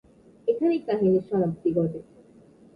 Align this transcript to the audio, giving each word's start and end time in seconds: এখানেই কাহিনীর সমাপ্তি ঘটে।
এখানেই 0.47 0.81
কাহিনীর 0.87 1.23
সমাপ্তি 1.29 1.69
ঘটে। 1.73 1.99